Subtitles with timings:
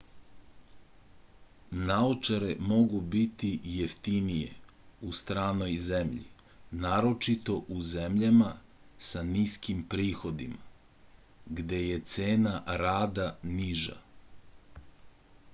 [1.89, 4.47] naočare mogu biti jeftinije
[5.09, 6.23] u stranoj zemlji
[6.87, 8.49] naročito u zemljama
[9.11, 10.67] sa niskim prihodima
[11.61, 13.29] gde je cena rada
[13.59, 14.03] niža